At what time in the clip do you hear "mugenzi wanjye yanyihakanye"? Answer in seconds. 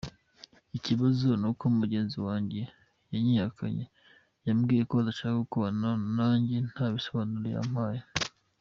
1.77-3.85